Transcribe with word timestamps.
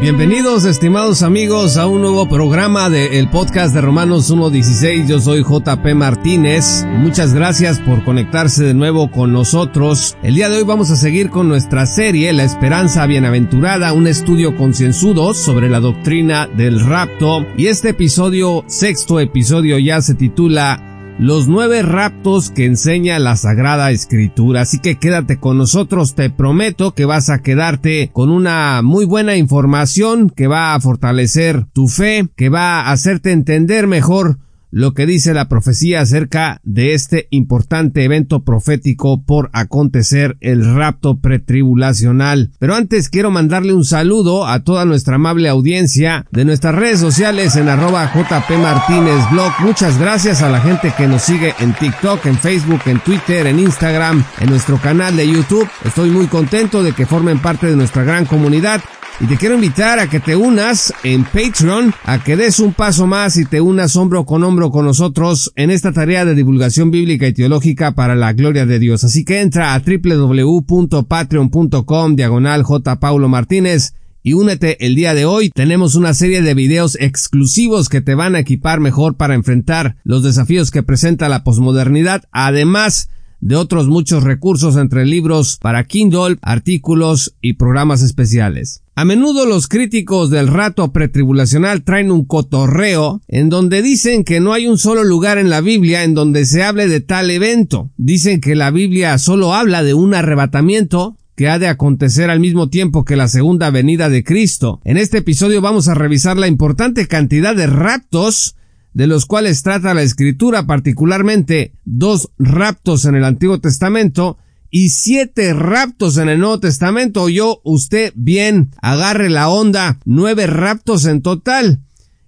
Bienvenidos 0.00 0.64
estimados 0.64 1.22
amigos 1.22 1.76
a 1.76 1.86
un 1.86 2.00
nuevo 2.00 2.26
programa 2.26 2.88
del 2.88 3.28
podcast 3.28 3.74
de 3.74 3.82
Romanos 3.82 4.32
1.16. 4.32 5.06
Yo 5.06 5.20
soy 5.20 5.42
JP 5.42 5.94
Martínez. 5.94 6.86
Muchas 6.96 7.34
gracias 7.34 7.78
por 7.80 8.02
conectarse 8.02 8.64
de 8.64 8.72
nuevo 8.72 9.10
con 9.10 9.34
nosotros. 9.34 10.16
El 10.22 10.36
día 10.36 10.48
de 10.48 10.56
hoy 10.56 10.62
vamos 10.62 10.90
a 10.90 10.96
seguir 10.96 11.28
con 11.28 11.48
nuestra 11.48 11.84
serie 11.84 12.32
La 12.32 12.44
Esperanza 12.44 13.04
Bienaventurada, 13.04 13.92
un 13.92 14.06
estudio 14.06 14.56
concienzudo 14.56 15.34
sobre 15.34 15.68
la 15.68 15.80
doctrina 15.80 16.46
del 16.46 16.80
rapto. 16.80 17.46
Y 17.58 17.66
este 17.66 17.90
episodio, 17.90 18.64
sexto 18.68 19.20
episodio 19.20 19.78
ya 19.78 20.00
se 20.00 20.14
titula 20.14 20.89
los 21.20 21.48
nueve 21.48 21.82
raptos 21.82 22.50
que 22.50 22.64
enseña 22.64 23.18
la 23.18 23.36
Sagrada 23.36 23.90
Escritura. 23.90 24.62
Así 24.62 24.78
que 24.78 24.96
quédate 24.96 25.38
con 25.38 25.58
nosotros, 25.58 26.14
te 26.14 26.30
prometo 26.30 26.94
que 26.94 27.04
vas 27.04 27.28
a 27.28 27.42
quedarte 27.42 28.08
con 28.14 28.30
una 28.30 28.80
muy 28.80 29.04
buena 29.04 29.36
información 29.36 30.30
que 30.30 30.46
va 30.46 30.74
a 30.74 30.80
fortalecer 30.80 31.66
tu 31.74 31.88
fe, 31.88 32.26
que 32.36 32.48
va 32.48 32.80
a 32.80 32.92
hacerte 32.92 33.32
entender 33.32 33.86
mejor 33.86 34.38
lo 34.70 34.94
que 34.94 35.06
dice 35.06 35.34
la 35.34 35.48
profecía 35.48 36.00
acerca 36.00 36.60
de 36.64 36.94
este 36.94 37.28
importante 37.30 38.04
evento 38.04 38.44
profético 38.44 39.22
por 39.22 39.50
acontecer 39.52 40.36
el 40.40 40.74
rapto 40.74 41.20
pretribulacional. 41.20 42.52
Pero 42.58 42.74
antes 42.74 43.08
quiero 43.08 43.30
mandarle 43.30 43.72
un 43.72 43.84
saludo 43.84 44.46
a 44.46 44.62
toda 44.62 44.84
nuestra 44.84 45.16
amable 45.16 45.48
audiencia 45.48 46.26
de 46.30 46.44
nuestras 46.44 46.74
redes 46.74 47.00
sociales 47.00 47.56
en 47.56 47.68
arroba 47.68 48.12
JP 48.14 48.50
Martínez 48.58 49.30
Blog. 49.30 49.52
Muchas 49.60 49.98
gracias 49.98 50.42
a 50.42 50.50
la 50.50 50.60
gente 50.60 50.92
que 50.96 51.06
nos 51.06 51.22
sigue 51.22 51.54
en 51.58 51.74
TikTok, 51.74 52.26
en 52.26 52.38
Facebook, 52.38 52.80
en 52.86 53.00
Twitter, 53.00 53.46
en 53.46 53.58
Instagram, 53.58 54.24
en 54.40 54.50
nuestro 54.50 54.78
canal 54.78 55.16
de 55.16 55.28
YouTube. 55.28 55.68
Estoy 55.84 56.10
muy 56.10 56.26
contento 56.26 56.82
de 56.82 56.92
que 56.92 57.06
formen 57.06 57.40
parte 57.40 57.66
de 57.66 57.76
nuestra 57.76 58.04
gran 58.04 58.24
comunidad. 58.26 58.80
Y 59.22 59.26
te 59.26 59.36
quiero 59.36 59.56
invitar 59.56 59.98
a 59.98 60.08
que 60.08 60.18
te 60.18 60.34
unas 60.34 60.94
en 61.04 61.24
Patreon, 61.24 61.92
a 62.04 62.24
que 62.24 62.36
des 62.36 62.58
un 62.58 62.72
paso 62.72 63.06
más 63.06 63.36
y 63.36 63.44
te 63.44 63.60
unas 63.60 63.94
hombro 63.96 64.24
con 64.24 64.42
hombro 64.42 64.70
con 64.70 64.86
nosotros 64.86 65.52
en 65.56 65.70
esta 65.70 65.92
tarea 65.92 66.24
de 66.24 66.34
divulgación 66.34 66.90
bíblica 66.90 67.28
y 67.28 67.34
teológica 67.34 67.92
para 67.92 68.14
la 68.14 68.32
gloria 68.32 68.64
de 68.64 68.78
Dios. 68.78 69.04
Así 69.04 69.26
que 69.26 69.42
entra 69.42 69.74
a 69.74 69.80
www.patreon.com 69.80 72.16
diagonal 72.16 72.62
J. 72.62 72.98
Paulo 72.98 73.28
Martínez 73.28 73.92
y 74.22 74.32
únete 74.32 74.86
el 74.86 74.94
día 74.94 75.12
de 75.12 75.26
hoy. 75.26 75.50
Tenemos 75.50 75.96
una 75.96 76.14
serie 76.14 76.40
de 76.40 76.54
videos 76.54 76.96
exclusivos 76.98 77.90
que 77.90 78.00
te 78.00 78.14
van 78.14 78.36
a 78.36 78.40
equipar 78.40 78.80
mejor 78.80 79.18
para 79.18 79.34
enfrentar 79.34 79.96
los 80.02 80.22
desafíos 80.22 80.70
que 80.70 80.82
presenta 80.82 81.28
la 81.28 81.44
posmodernidad. 81.44 82.24
Además, 82.32 83.10
de 83.40 83.56
otros 83.56 83.88
muchos 83.88 84.22
recursos 84.22 84.76
entre 84.76 85.06
libros 85.06 85.58
para 85.60 85.84
Kindle, 85.84 86.38
artículos 86.42 87.34
y 87.40 87.54
programas 87.54 88.02
especiales. 88.02 88.82
A 88.94 89.04
menudo 89.04 89.46
los 89.46 89.66
críticos 89.66 90.28
del 90.28 90.48
rato 90.48 90.92
pretribulacional 90.92 91.84
traen 91.84 92.10
un 92.10 92.24
cotorreo 92.24 93.22
en 93.28 93.48
donde 93.48 93.80
dicen 93.80 94.24
que 94.24 94.40
no 94.40 94.52
hay 94.52 94.66
un 94.66 94.76
solo 94.76 95.04
lugar 95.04 95.38
en 95.38 95.48
la 95.48 95.62
Biblia 95.62 96.04
en 96.04 96.14
donde 96.14 96.44
se 96.44 96.62
hable 96.62 96.86
de 96.86 97.00
tal 97.00 97.30
evento. 97.30 97.90
Dicen 97.96 98.40
que 98.40 98.54
la 98.54 98.70
Biblia 98.70 99.16
solo 99.16 99.54
habla 99.54 99.82
de 99.82 99.94
un 99.94 100.12
arrebatamiento 100.12 101.16
que 101.34 101.48
ha 101.48 101.58
de 101.58 101.68
acontecer 101.68 102.28
al 102.28 102.40
mismo 102.40 102.68
tiempo 102.68 103.06
que 103.06 103.16
la 103.16 103.26
segunda 103.26 103.70
venida 103.70 104.10
de 104.10 104.22
Cristo. 104.22 104.82
En 104.84 104.98
este 104.98 105.18
episodio 105.18 105.62
vamos 105.62 105.88
a 105.88 105.94
revisar 105.94 106.36
la 106.36 106.48
importante 106.48 107.06
cantidad 107.06 107.56
de 107.56 107.66
raptos 107.66 108.56
de 108.92 109.06
los 109.06 109.26
cuales 109.26 109.62
trata 109.62 109.94
la 109.94 110.02
escritura, 110.02 110.66
particularmente 110.66 111.72
dos 111.84 112.30
raptos 112.38 113.04
en 113.04 113.14
el 113.14 113.24
Antiguo 113.24 113.60
Testamento 113.60 114.38
y 114.70 114.90
siete 114.90 115.52
raptos 115.52 116.16
en 116.16 116.28
el 116.28 116.38
Nuevo 116.38 116.60
Testamento. 116.60 117.28
Yo, 117.28 117.60
usted 117.64 118.12
bien, 118.16 118.70
agarre 118.80 119.30
la 119.30 119.48
onda, 119.48 119.98
nueve 120.04 120.46
raptos 120.46 121.04
en 121.06 121.22
total. 121.22 121.80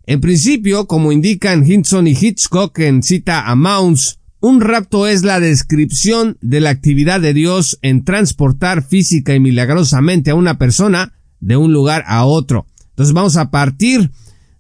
En 0.07 0.21
principio, 0.21 0.87
como 0.87 1.13
indican 1.13 1.69
Hinson 1.69 2.09
y 2.09 2.17
Hitchcock 2.21 2.79
en 2.81 3.03
cita 3.03 3.49
a 3.49 3.55
Mounds, 3.55 4.19
un 4.41 4.61
rapto 4.61 5.07
es 5.07 5.23
la 5.23 5.39
descripción 5.39 6.37
de 6.41 6.61
la 6.61 6.71
actividad 6.71 7.21
de 7.21 7.33
Dios 7.33 7.79
en 7.81 8.05
transportar 8.05 8.83
física 8.83 9.37
y 9.37 9.41
milagrosamente 9.41 10.33
a 10.33 10.35
una 10.35 10.59
persona 10.59 11.13
de 11.39 11.57
un 11.57 11.73
lugar 11.73 12.03
a 12.09 12.25
otro. 12.25 12.67
Entonces 12.91 13.15
vamos 13.15 13.37
a 13.37 13.53
partir 13.53 14.11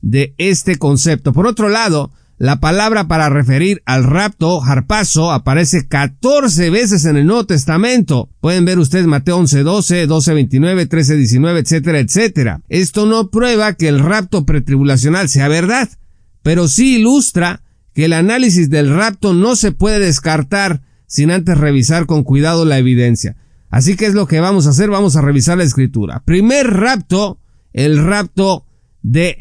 de 0.02 0.34
este 0.36 0.76
concepto. 0.76 1.32
Por 1.32 1.46
otro 1.46 1.68
lado, 1.68 2.10
la 2.38 2.58
palabra 2.58 3.06
para 3.06 3.28
referir 3.28 3.82
al 3.86 4.02
rapto, 4.02 4.62
harpazo, 4.64 5.30
aparece 5.30 5.86
14 5.86 6.70
veces 6.70 7.04
en 7.04 7.16
el 7.16 7.26
Nuevo 7.26 7.46
Testamento. 7.46 8.30
Pueden 8.40 8.64
ver 8.64 8.80
ustedes 8.80 9.06
Mateo 9.06 9.36
11, 9.36 9.62
12, 9.62 10.06
12, 10.06 10.34
29, 10.34 10.86
13, 10.86 11.16
19, 11.16 11.60
etcétera, 11.60 12.00
etcétera. 12.00 12.60
Esto 12.68 13.06
no 13.06 13.30
prueba 13.30 13.74
que 13.74 13.86
el 13.86 14.00
rapto 14.00 14.44
pretribulacional 14.44 15.28
sea 15.28 15.46
verdad, 15.46 15.88
pero 16.42 16.66
sí 16.66 16.96
ilustra 16.96 17.62
que 17.94 18.06
el 18.06 18.12
análisis 18.12 18.70
del 18.70 18.92
rapto 18.92 19.34
no 19.34 19.54
se 19.54 19.70
puede 19.70 20.00
descartar 20.00 20.82
sin 21.06 21.30
antes 21.30 21.56
revisar 21.58 22.06
con 22.06 22.24
cuidado 22.24 22.64
la 22.64 22.78
evidencia. 22.78 23.36
Así 23.70 23.96
que 23.96 24.06
es 24.06 24.14
lo 24.14 24.26
que 24.26 24.40
vamos 24.40 24.66
a 24.66 24.70
hacer, 24.70 24.90
vamos 24.90 25.14
a 25.14 25.20
revisar 25.20 25.58
la 25.58 25.64
escritura. 25.64 26.22
Primer 26.24 26.66
rapto, 26.72 27.38
el 27.72 28.04
rapto 28.04 28.66
de 29.02 29.36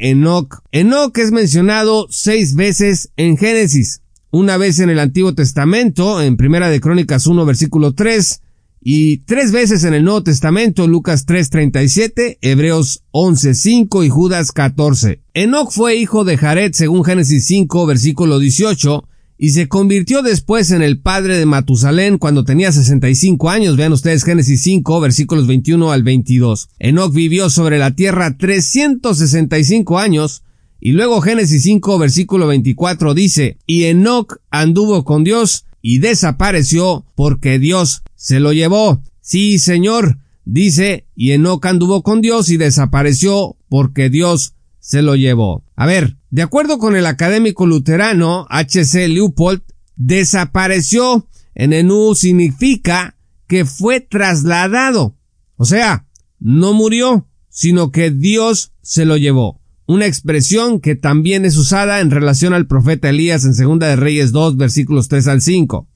es 1.22 1.32
mencionado 1.32 2.08
seis 2.10 2.56
veces 2.56 3.12
en 3.18 3.38
Génesis, 3.38 4.02
una 4.32 4.58
vez 4.58 4.80
en 4.80 4.90
el 4.90 5.00
Antiguo 5.00 5.36
Testamento, 5.36 6.22
en 6.22 6.38
Primera 6.38 6.70
de 6.70 6.80
Crónicas 6.80 7.28
1, 7.28 7.46
versículo 7.46 7.94
3, 7.94 8.42
y 8.84 9.18
tres 9.20 9.52
veces 9.52 9.84
en 9.84 9.94
el 9.94 10.04
Nuevo 10.04 10.24
Testamento, 10.24 10.88
Lucas 10.88 11.28
3.37, 11.28 12.40
Hebreos 12.42 13.04
11.5 13.12 14.06
y 14.06 14.10
Judas 14.10 14.52
14. 14.52 15.22
Enoch 15.36 15.72
fue 15.72 15.98
hijo 15.98 16.24
de 16.24 16.38
Jared 16.38 16.74
según 16.74 17.04
Génesis 17.04 17.46
5, 17.46 17.86
versículo 17.86 18.40
18, 18.40 19.08
y 19.44 19.50
se 19.50 19.68
convirtió 19.68 20.22
después 20.22 20.70
en 20.70 20.84
el 20.84 21.00
padre 21.00 21.36
de 21.36 21.48
Matusalén 21.48 22.20
cuando 22.20 22.44
tenía 22.44 22.72
65 22.72 23.50
años. 23.50 23.76
Vean 23.76 23.92
ustedes 23.92 24.24
Génesis 24.24 24.62
5 24.62 25.02
versículos 25.02 25.48
21 25.48 25.92
al 25.92 26.04
22. 26.04 26.70
Enoch 26.78 27.12
vivió 27.12 27.50
sobre 27.50 27.80
la 27.80 27.96
tierra 27.96 28.38
365 28.38 29.98
años 29.98 30.44
y 30.80 30.92
luego 30.92 31.22
Génesis 31.22 31.64
5 31.64 31.98
versículo 31.98 32.46
24 32.46 33.16
dice, 33.16 33.58
y 33.66 33.86
Enoch 33.86 34.36
anduvo 34.52 35.04
con 35.06 35.24
Dios 35.24 35.66
y 35.82 35.98
desapareció 35.98 37.08
porque 37.16 37.58
Dios 37.58 38.04
se 38.16 38.40
lo 38.40 38.54
llevó. 38.54 39.02
Sí, 39.22 39.58
Señor, 39.58 40.20
dice, 40.46 41.08
y 41.16 41.32
Enoch 41.32 41.66
anduvo 41.66 42.04
con 42.04 42.22
Dios 42.22 42.50
y 42.50 42.58
desapareció 42.58 43.58
porque 43.70 44.12
Dios 44.12 44.54
se 44.82 45.02
lo 45.02 45.16
llevó. 45.16 45.64
A 45.78 45.86
ver, 45.86 46.18
de 46.30 46.42
acuerdo 46.42 46.78
con 46.80 46.98
el 46.98 47.06
académico 47.06 47.66
luterano 47.66 48.48
H.C. 48.50 49.08
Leupold, 49.08 49.62
desapareció 49.96 51.28
en 51.56 51.72
Enú 51.72 52.16
significa 52.16 53.16
que 53.48 53.64
fue 53.64 54.02
trasladado. 54.02 55.16
O 55.56 55.66
sea, 55.66 56.08
no 56.40 56.74
murió, 56.74 57.28
sino 57.50 57.92
que 57.92 58.12
Dios 58.12 58.74
se 58.82 59.06
lo 59.06 59.18
llevó. 59.18 59.62
Una 59.86 60.08
expresión 60.08 60.80
que 60.80 60.96
también 60.96 61.46
es 61.46 61.58
usada 61.58 62.00
en 62.00 62.12
relación 62.12 62.54
al 62.54 62.66
profeta 62.66 63.10
Elías 63.10 63.46
en 63.46 63.54
Segunda 63.54 63.88
de 63.88 63.98
Reyes 63.98 64.32
2 64.32 64.58
versículos 64.58 65.08
3 65.10 65.28
al 65.28 65.42
5. 65.42 65.88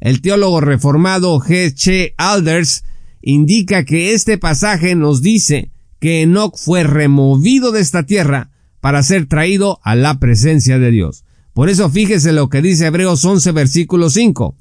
El 0.00 0.20
teólogo 0.20 0.60
reformado 0.60 1.38
G. 1.38 2.14
Alders 2.18 2.84
indica 3.22 3.84
que 3.84 4.12
este 4.12 4.36
pasaje 4.36 4.94
nos 4.96 5.22
dice 5.22 5.70
que 6.00 6.22
Enoch 6.22 6.56
fue 6.56 6.84
removido 6.84 7.72
de 7.72 7.80
esta 7.80 8.04
tierra 8.04 8.50
para 8.80 9.02
ser 9.02 9.26
traído 9.26 9.80
a 9.82 9.94
la 9.94 10.18
presencia 10.18 10.78
de 10.78 10.90
Dios. 10.90 11.24
Por 11.52 11.68
eso 11.68 11.88
fíjese 11.88 12.32
lo 12.32 12.48
que 12.48 12.62
dice 12.62 12.86
Hebreos 12.86 13.24
11 13.24 13.52
versículo 13.52 14.10
5. 14.10 14.56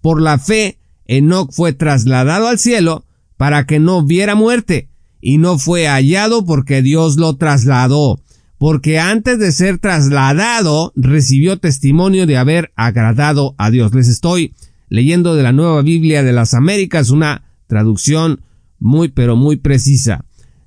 Por 0.00 0.22
la 0.22 0.38
fe, 0.38 0.78
Enoch 1.06 1.52
fue 1.52 1.72
trasladado 1.72 2.48
al 2.48 2.58
cielo 2.58 3.04
para 3.36 3.66
que 3.66 3.78
no 3.78 4.04
viera 4.04 4.34
muerte, 4.34 4.88
y 5.20 5.38
no 5.38 5.58
fue 5.58 5.88
hallado 5.88 6.44
porque 6.44 6.82
Dios 6.82 7.16
lo 7.16 7.36
trasladó, 7.36 8.20
porque 8.58 8.98
antes 8.98 9.38
de 9.38 9.52
ser 9.52 9.78
trasladado 9.78 10.92
recibió 10.94 11.58
testimonio 11.58 12.26
de 12.26 12.36
haber 12.36 12.72
agradado 12.76 13.54
a 13.58 13.70
Dios. 13.70 13.94
Les 13.94 14.08
estoy 14.08 14.54
leyendo 14.88 15.34
de 15.34 15.42
la 15.42 15.52
Nueva 15.52 15.82
Biblia 15.82 16.22
de 16.22 16.32
las 16.32 16.54
Américas, 16.54 17.10
una 17.10 17.42
traducción 17.66 18.40
muy 18.78 19.08
pero 19.08 19.36
muy 19.36 19.56
precisa. 19.56 20.24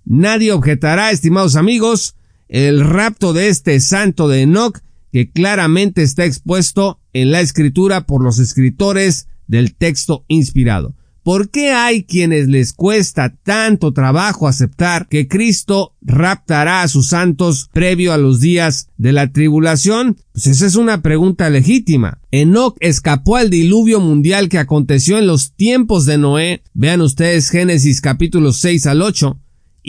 Nadie 0.09 0.53
objetará, 0.53 1.11
estimados 1.11 1.56
amigos, 1.56 2.15
el 2.47 2.81
rapto 2.81 3.31
de 3.31 3.47
este 3.47 3.79
santo 3.79 4.27
de 4.27 4.41
Enoch, 4.41 4.79
que 5.13 5.29
claramente 5.29 6.01
está 6.01 6.25
expuesto 6.25 7.00
en 7.13 7.31
la 7.31 7.41
escritura 7.41 8.07
por 8.07 8.23
los 8.23 8.39
escritores 8.39 9.27
del 9.45 9.75
texto 9.75 10.25
inspirado. 10.27 10.95
¿Por 11.21 11.51
qué 11.51 11.73
hay 11.73 12.06
quienes 12.06 12.47
les 12.47 12.73
cuesta 12.73 13.35
tanto 13.44 13.94
trabajo 13.94 14.47
aceptar 14.47 15.07
que 15.07 15.27
Cristo 15.27 15.94
raptará 16.01 16.81
a 16.81 16.88
sus 16.88 17.09
santos 17.09 17.69
previo 17.71 18.12
a 18.12 18.17
los 18.17 18.39
días 18.39 18.89
de 18.97 19.13
la 19.13 19.31
tribulación? 19.31 20.17
Pues 20.31 20.47
esa 20.47 20.65
es 20.65 20.75
una 20.75 21.03
pregunta 21.03 21.51
legítima. 21.51 22.19
Enoch 22.31 22.75
escapó 22.79 23.35
al 23.35 23.51
diluvio 23.51 24.00
mundial 24.00 24.50
que 24.50 24.57
aconteció 24.57 25.19
en 25.19 25.27
los 25.27 25.53
tiempos 25.53 26.07
de 26.07 26.17
Noé. 26.17 26.63
Vean 26.73 27.01
ustedes 27.01 27.51
Génesis 27.51 28.01
capítulo 28.01 28.51
6 28.51 28.88
al 28.88 29.03
8. 29.03 29.39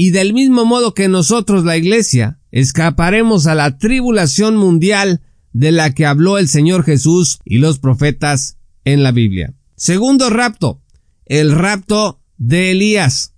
Y 0.02 0.12
del 0.12 0.32
mismo 0.32 0.64
modo 0.64 0.94
que 0.94 1.08
nosotros, 1.08 1.66
la 1.66 1.76
iglesia, 1.76 2.40
escaparemos 2.52 3.46
a 3.46 3.54
la 3.54 3.76
tribulación 3.76 4.56
mundial 4.56 5.20
de 5.52 5.72
la 5.72 5.92
que 5.92 6.06
habló 6.06 6.38
el 6.38 6.48
Señor 6.48 6.84
Jesús 6.84 7.38
y 7.44 7.58
los 7.58 7.78
profetas 7.78 8.56
en 8.86 9.02
la 9.02 9.12
Biblia. 9.12 9.52
Segundo 9.76 10.30
rapto 10.30 10.80
el 11.26 11.52
rapto 11.52 12.22
de 12.38 12.70
Elías. 12.70 13.34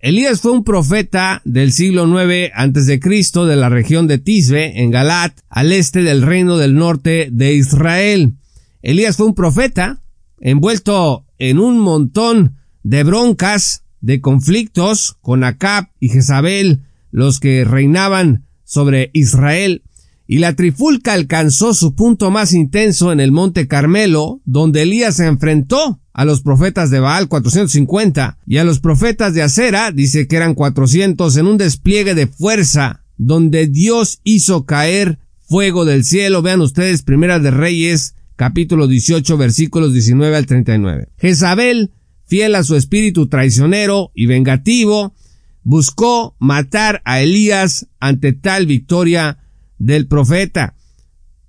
Elías 0.00 0.40
fue 0.40 0.50
un 0.50 0.64
profeta 0.64 1.40
del 1.44 1.70
siglo 1.70 2.04
IX 2.20 3.00
Cristo 3.00 3.46
de 3.46 3.54
la 3.54 3.68
región 3.68 4.08
de 4.08 4.18
Tisbe 4.18 4.82
en 4.82 4.90
Galat, 4.90 5.38
al 5.50 5.70
este 5.70 6.02
del 6.02 6.22
reino 6.22 6.56
del 6.56 6.74
norte 6.74 7.28
de 7.30 7.54
Israel. 7.54 8.38
Elías 8.82 9.16
fue 9.16 9.26
un 9.26 9.36
profeta 9.36 10.02
envuelto 10.40 11.26
en 11.38 11.60
un 11.60 11.78
montón 11.78 12.56
de 12.82 13.04
broncas, 13.04 13.84
de 14.02 14.20
conflictos 14.20 15.16
con 15.22 15.44
Acab 15.44 15.88
y 15.98 16.10
Jezabel, 16.10 16.82
los 17.10 17.40
que 17.40 17.64
reinaban 17.64 18.44
sobre 18.64 19.10
Israel. 19.14 19.82
Y 20.26 20.38
la 20.38 20.54
trifulca 20.54 21.14
alcanzó 21.14 21.74
su 21.74 21.94
punto 21.94 22.30
más 22.30 22.52
intenso 22.52 23.12
en 23.12 23.20
el 23.20 23.32
monte 23.32 23.66
Carmelo, 23.68 24.40
donde 24.44 24.82
Elías 24.82 25.16
se 25.16 25.26
enfrentó 25.26 26.00
a 26.12 26.24
los 26.24 26.42
profetas 26.42 26.90
de 26.90 27.00
Baal 27.00 27.28
450 27.28 28.38
y 28.46 28.58
a 28.58 28.64
los 28.64 28.80
profetas 28.80 29.34
de 29.34 29.42
Acera, 29.42 29.92
dice 29.92 30.26
que 30.26 30.36
eran 30.36 30.54
400 30.54 31.36
en 31.36 31.46
un 31.46 31.56
despliegue 31.56 32.14
de 32.14 32.26
fuerza 32.26 33.02
donde 33.16 33.66
Dios 33.66 34.20
hizo 34.24 34.66
caer 34.66 35.18
fuego 35.40 35.84
del 35.84 36.04
cielo. 36.04 36.42
Vean 36.42 36.60
ustedes 36.60 37.02
Primera 37.02 37.38
de 37.38 37.50
Reyes 37.50 38.14
capítulo 38.36 38.88
18 38.88 39.36
versículos 39.36 39.92
19 39.92 40.36
al 40.36 40.46
39. 40.46 41.08
Jezabel, 41.18 41.92
fiel 42.26 42.54
a 42.54 42.64
su 42.64 42.76
espíritu 42.76 43.28
traicionero 43.28 44.10
y 44.14 44.26
vengativo, 44.26 45.14
buscó 45.62 46.36
matar 46.38 47.02
a 47.04 47.20
Elías 47.20 47.88
ante 48.00 48.32
tal 48.32 48.66
victoria 48.66 49.38
del 49.78 50.06
profeta. 50.06 50.74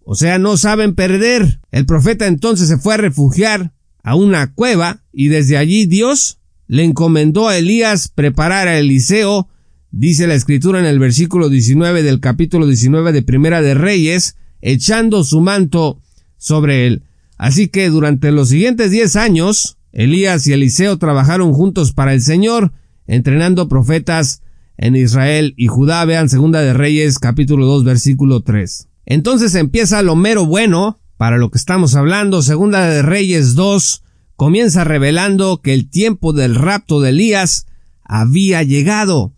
O 0.04 0.16
sea, 0.16 0.38
no 0.38 0.58
saben 0.58 0.96
perder. 0.96 1.62
El 1.72 1.86
profeta 1.86 2.28
entonces 2.28 2.68
se 2.68 2.78
fue 2.78 2.96
a 2.96 2.98
refugiar 2.98 3.74
a 4.04 4.16
una 4.16 4.54
cueva 4.54 5.04
y 5.14 5.30
desde 5.30 5.58
allí 5.58 5.86
Dios 5.86 6.40
le 6.68 6.84
encomendó 6.84 7.48
a 7.48 7.58
Elías 7.58 8.10
preparar 8.10 8.68
a 8.68 8.78
Eliseo, 8.78 9.48
dice 9.92 10.28
la 10.28 10.36
escritura 10.36 10.80
en 10.80 10.86
el 10.86 11.00
versículo 11.00 11.50
19 11.50 12.04
del 12.04 12.20
capítulo 12.20 12.68
19 12.68 13.12
de 13.12 13.22
Primera 13.22 13.62
de 13.62 13.74
Reyes, 13.74 14.36
echando 14.62 15.24
su 15.24 15.40
manto 15.42 16.02
sobre 16.38 16.88
él. 16.88 17.04
Así 17.38 17.68
que 17.68 17.90
durante 17.90 18.32
los 18.32 18.50
siguientes 18.50 18.92
diez 18.92 19.16
años, 19.16 19.78
Elías 19.94 20.46
y 20.48 20.54
Eliseo 20.54 20.98
trabajaron 20.98 21.54
juntos 21.54 21.94
para 21.94 22.14
el 22.14 22.22
Señor, 22.22 22.74
entrenando 23.08 23.70
profetas 23.70 24.42
en 24.78 24.96
Israel 24.96 25.54
y 25.56 25.68
Judá. 25.68 26.04
Vean 26.04 26.30
Segunda 26.30 26.62
de 26.62 26.74
Reyes 26.74 27.20
capítulo 27.20 27.68
2 27.68 27.84
versículo 27.84 28.42
3. 28.42 28.90
Entonces 29.06 29.54
empieza 29.56 30.02
lo 30.02 30.16
mero 30.16 30.46
bueno, 30.46 31.00
para 31.18 31.38
lo 31.38 31.52
que 31.52 31.60
estamos 31.60 31.96
hablando, 31.96 32.42
Segunda 32.42 32.88
de 32.88 33.04
Reyes 33.04 33.54
2 33.54 34.04
comienza 34.36 34.84
revelando 34.84 35.62
que 35.62 35.74
el 35.74 35.90
tiempo 35.90 36.34
del 36.34 36.56
rapto 36.56 37.00
de 37.00 37.10
Elías 37.10 37.68
había 38.04 38.64
llegado. 38.64 39.34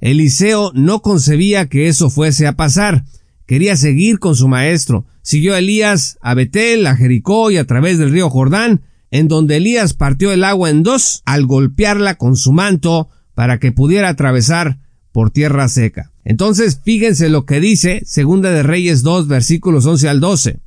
Eliseo 0.00 0.72
no 0.74 1.02
concebía 1.02 1.68
que 1.68 1.88
eso 1.88 2.08
fuese 2.08 2.46
a 2.46 2.56
pasar. 2.56 3.04
Quería 3.46 3.76
seguir 3.76 4.18
con 4.18 4.36
su 4.36 4.48
maestro. 4.48 5.06
Siguió 5.22 5.54
a 5.54 5.58
Elías 5.58 6.18
a 6.22 6.34
Betel, 6.34 6.86
a 6.86 6.96
Jericó 6.96 7.50
y 7.50 7.58
a 7.58 7.66
través 7.66 7.98
del 7.98 8.10
río 8.10 8.30
Jordán, 8.30 8.82
en 9.10 9.28
donde 9.28 9.56
Elías 9.56 9.94
partió 9.94 10.32
el 10.32 10.44
agua 10.44 10.70
en 10.70 10.82
dos 10.82 11.22
al 11.24 11.46
golpearla 11.46 12.16
con 12.16 12.36
su 12.36 12.52
manto 12.52 13.08
para 13.34 13.58
que 13.58 13.72
pudiera 13.72 14.08
atravesar 14.08 14.78
por 15.12 15.30
tierra 15.30 15.68
seca. 15.68 16.12
Entonces, 16.24 16.80
fíjense 16.84 17.28
lo 17.28 17.46
que 17.46 17.60
dice 17.60 18.02
Segunda 18.04 18.50
de 18.50 18.62
Reyes 18.62 19.02
2 19.02 19.28
versículos 19.28 19.86
11 19.86 20.08
al 20.08 20.20
12. 20.20 20.60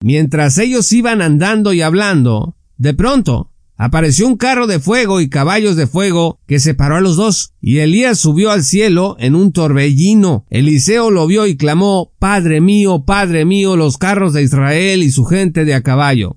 Mientras 0.00 0.58
ellos 0.58 0.92
iban 0.92 1.22
andando 1.22 1.72
y 1.72 1.82
hablando, 1.82 2.56
de 2.76 2.94
pronto 2.94 3.50
apareció 3.76 4.26
un 4.26 4.36
carro 4.36 4.66
de 4.66 4.80
fuego 4.80 5.20
y 5.20 5.28
caballos 5.28 5.76
de 5.76 5.86
fuego 5.86 6.38
que 6.46 6.60
separó 6.60 6.96
a 6.96 7.00
los 7.00 7.16
dos, 7.16 7.54
y 7.60 7.78
Elías 7.78 8.18
subió 8.18 8.50
al 8.50 8.64
cielo 8.64 9.16
en 9.18 9.34
un 9.34 9.52
torbellino. 9.52 10.46
Eliseo 10.50 11.10
lo 11.10 11.26
vio 11.26 11.46
y 11.46 11.56
clamó, 11.56 12.12
Padre 12.18 12.60
mío, 12.60 13.04
Padre 13.04 13.44
mío, 13.44 13.76
los 13.76 13.98
carros 13.98 14.32
de 14.32 14.42
Israel 14.42 15.02
y 15.02 15.10
su 15.10 15.24
gente 15.24 15.64
de 15.64 15.74
a 15.74 15.82
caballo. 15.82 16.36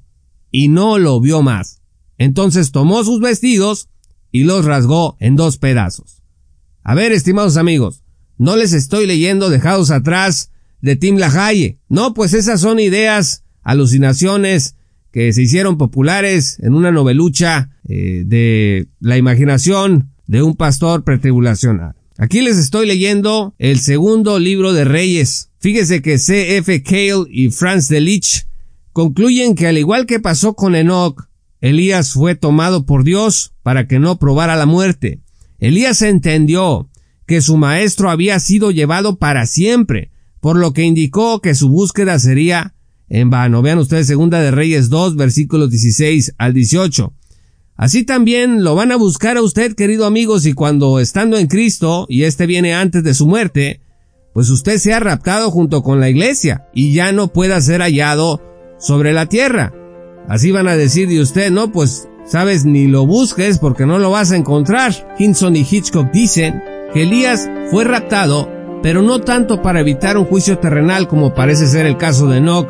Y 0.51 0.67
no 0.67 0.97
lo 0.97 1.19
vio 1.19 1.41
más. 1.41 1.81
Entonces 2.17 2.71
tomó 2.71 3.03
sus 3.03 3.19
vestidos 3.19 3.89
y 4.31 4.43
los 4.43 4.65
rasgó 4.65 5.17
en 5.19 5.35
dos 5.35 5.57
pedazos. 5.57 6.23
A 6.83 6.95
ver, 6.95 7.11
estimados 7.11 7.57
amigos, 7.57 8.03
no 8.37 8.55
les 8.55 8.73
estoy 8.73 9.07
leyendo 9.07 9.49
dejados 9.49 9.91
atrás 9.91 10.51
de 10.81 10.95
Tim 10.95 11.17
LaHaye. 11.17 11.79
No, 11.89 12.13
pues 12.13 12.33
esas 12.33 12.61
son 12.61 12.79
ideas 12.79 13.43
alucinaciones 13.63 14.75
que 15.11 15.33
se 15.33 15.41
hicieron 15.41 15.77
populares 15.77 16.59
en 16.59 16.73
una 16.73 16.91
novelucha 16.91 17.71
eh, 17.87 18.23
de 18.25 18.87
la 18.99 19.17
imaginación 19.17 20.11
de 20.27 20.43
un 20.43 20.55
pastor 20.55 21.03
pretribulacional. 21.03 21.95
Aquí 22.17 22.41
les 22.41 22.57
estoy 22.57 22.87
leyendo 22.87 23.53
el 23.59 23.79
segundo 23.79 24.39
libro 24.39 24.73
de 24.73 24.85
Reyes. 24.85 25.49
Fíjese 25.59 26.01
que 26.01 26.17
C.F. 26.17 26.83
Cale 26.83 27.25
y 27.29 27.49
Franz 27.51 27.87
Delich 27.89 28.46
concluyen 28.97 29.53
que 29.53 29.67
al 29.67 29.77
igual 29.77 30.07
que 30.07 30.19
pasó 30.19 30.55
con 30.55 30.73
Enoch, 30.73 31.27
Elías 31.61 32.13
fue 32.13 32.33
tomado 32.33 32.87
por 32.87 33.03
Dios 33.03 33.53
para 33.61 33.87
que 33.87 33.99
no 33.99 34.17
probara 34.17 34.55
la 34.55 34.65
muerte. 34.65 35.21
Elías 35.59 36.01
entendió 36.01 36.89
que 37.27 37.41
su 37.41 37.57
maestro 37.57 38.09
había 38.09 38.39
sido 38.39 38.71
llevado 38.71 39.19
para 39.19 39.45
siempre, 39.45 40.09
por 40.39 40.57
lo 40.57 40.73
que 40.73 40.81
indicó 40.81 41.41
que 41.41 41.53
su 41.53 41.69
búsqueda 41.69 42.17
sería 42.17 42.73
en 43.07 43.29
vano. 43.29 43.61
Vean 43.61 43.77
ustedes 43.77 44.07
Segunda 44.07 44.41
de 44.41 44.49
Reyes 44.49 44.89
2 44.89 45.15
versículos 45.15 45.69
16 45.69 46.33
al 46.39 46.55
18. 46.55 47.13
Así 47.75 48.01
también 48.01 48.63
lo 48.63 48.73
van 48.73 48.91
a 48.91 48.95
buscar 48.95 49.37
a 49.37 49.43
usted, 49.43 49.75
querido 49.75 50.07
amigos, 50.07 50.47
y 50.47 50.53
cuando 50.53 50.99
estando 50.99 51.37
en 51.37 51.45
Cristo, 51.45 52.07
y 52.09 52.23
éste 52.23 52.47
viene 52.47 52.73
antes 52.73 53.03
de 53.03 53.13
su 53.13 53.27
muerte, 53.27 53.79
pues 54.33 54.49
usted 54.49 54.79
se 54.79 54.95
ha 54.95 54.99
raptado 54.99 55.51
junto 55.51 55.83
con 55.83 55.99
la 55.99 56.09
iglesia, 56.09 56.65
y 56.73 56.93
ya 56.93 57.11
no 57.11 57.27
pueda 57.27 57.61
ser 57.61 57.81
hallado 57.81 58.41
sobre 58.77 59.13
la 59.13 59.25
tierra. 59.25 59.73
Así 60.27 60.51
van 60.51 60.67
a 60.67 60.75
decir 60.75 61.07
de 61.07 61.21
usted, 61.21 61.51
no, 61.51 61.71
pues, 61.71 62.09
sabes, 62.25 62.65
ni 62.65 62.87
lo 62.87 63.05
busques 63.05 63.59
porque 63.59 63.85
no 63.85 63.99
lo 63.99 64.11
vas 64.11 64.31
a 64.31 64.35
encontrar. 64.35 64.93
Hinson 65.17 65.55
y 65.55 65.65
Hitchcock 65.69 66.11
dicen 66.11 66.61
que 66.93 67.03
Elías 67.03 67.49
fue 67.71 67.83
raptado, 67.83 68.49
pero 68.83 69.01
no 69.01 69.21
tanto 69.21 69.61
para 69.61 69.79
evitar 69.79 70.17
un 70.17 70.25
juicio 70.25 70.59
terrenal 70.59 71.07
como 71.07 71.33
parece 71.33 71.67
ser 71.67 71.85
el 71.85 71.97
caso 71.97 72.27
de 72.27 72.37
Enoch, 72.37 72.67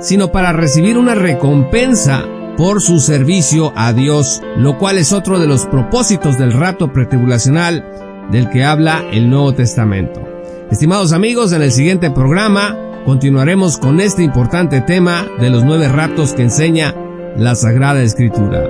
sino 0.00 0.32
para 0.32 0.52
recibir 0.52 0.98
una 0.98 1.14
recompensa 1.14 2.24
por 2.56 2.80
su 2.80 3.00
servicio 3.00 3.72
a 3.76 3.92
Dios, 3.92 4.42
lo 4.56 4.78
cual 4.78 4.98
es 4.98 5.12
otro 5.12 5.38
de 5.38 5.46
los 5.46 5.66
propósitos 5.66 6.38
del 6.38 6.52
rapto 6.52 6.92
pretribulacional 6.92 7.84
del 8.30 8.48
que 8.50 8.64
habla 8.64 9.04
el 9.12 9.30
Nuevo 9.30 9.54
Testamento. 9.54 10.22
Estimados 10.70 11.12
amigos, 11.12 11.52
en 11.52 11.62
el 11.62 11.70
siguiente 11.70 12.10
programa 12.10 12.85
continuaremos 13.06 13.78
con 13.78 14.00
este 14.00 14.24
importante 14.24 14.80
tema 14.80 15.24
de 15.38 15.48
los 15.48 15.64
nueve 15.64 15.86
raptos 15.88 16.32
que 16.32 16.42
enseña 16.42 16.92
la 17.36 17.54
Sagrada 17.54 18.02
Escritura. 18.02 18.64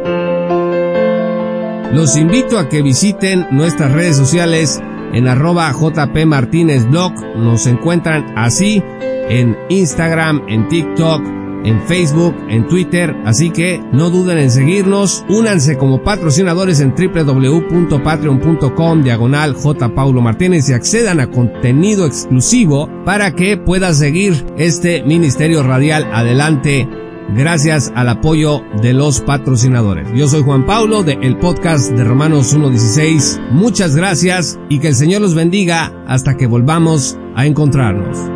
Los 1.95 2.19
invito 2.19 2.59
a 2.59 2.69
que 2.69 2.83
visiten 2.83 3.47
nuestras 3.50 3.93
redes 3.93 4.14
sociales 4.16 4.83
en 5.14 5.26
arroba 5.26 5.73
JP 5.73 6.26
Martínez 6.26 6.87
Blog. 6.87 7.14
Nos 7.37 7.66
encuentran 7.66 8.35
así 8.37 8.83
en 9.31 9.57
Instagram, 9.71 10.43
en 10.49 10.69
TikTok, 10.69 11.23
en 11.66 11.82
Facebook, 11.82 12.35
en 12.49 12.66
Twitter, 12.68 13.14
así 13.25 13.50
que 13.50 13.82
no 13.92 14.08
duden 14.08 14.38
en 14.38 14.50
seguirnos, 14.50 15.26
únanse 15.28 15.76
como 15.76 16.02
patrocinadores 16.02 16.80
en 16.80 16.94
www.patreon.com 16.94 19.02
diagonal 19.02 19.52
J. 19.54 19.94
Paulo 19.94 20.23
Martínez 20.23 20.70
y 20.70 20.73
accedan 20.73 21.20
a 21.20 21.30
contenido 21.30 22.06
exclusivo 22.06 22.88
para 23.04 23.35
que 23.35 23.56
pueda 23.56 23.92
seguir 23.92 24.46
este 24.56 25.02
ministerio 25.02 25.62
radial 25.62 26.08
adelante 26.12 26.88
gracias 27.35 27.92
al 27.94 28.08
apoyo 28.08 28.62
de 28.80 28.92
los 28.92 29.20
patrocinadores. 29.20 30.08
Yo 30.14 30.28
soy 30.28 30.42
Juan 30.42 30.66
Paulo 30.66 31.02
de 31.02 31.18
el 31.23 31.38
podcast 31.38 31.90
de 31.92 32.04
Romanos 32.04 32.56
1.16. 32.56 33.50
Muchas 33.50 33.96
gracias 33.96 34.58
y 34.68 34.78
que 34.78 34.88
el 34.88 34.94
Señor 34.94 35.23
los 35.23 35.35
bendiga 35.35 35.92
hasta 36.06 36.37
que 36.37 36.46
volvamos 36.46 37.18
a 37.35 37.46
encontrarnos. 37.46 38.36